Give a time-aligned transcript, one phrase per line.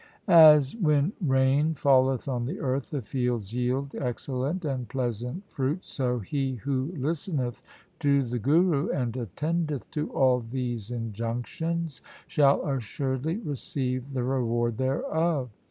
[0.27, 6.17] 'As, when rain falleth on the earth, the fields yield excellent and pleasant fruit, so
[6.17, 7.61] he who listeneth
[7.99, 15.51] to the Guru and attendeth to all these injunctions shall assuredly receive the reward thereof.